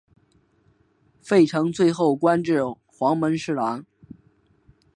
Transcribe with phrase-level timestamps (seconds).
[1.21, 3.85] 费承最后官至黄门侍郎。